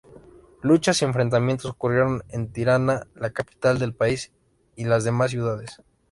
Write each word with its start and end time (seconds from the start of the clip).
Luchas 0.63 0.99
y 0.99 1.05
enfrentamientos 1.05 1.69
ocurrieron 1.69 2.23
en 2.29 2.51
Tirana, 2.51 3.05
la 3.13 3.29
capital 3.33 3.77
del 3.77 3.93
país, 3.93 4.31
y 4.75 4.85
las 4.85 5.03
demás 5.03 5.29
ciudades. 5.29 5.79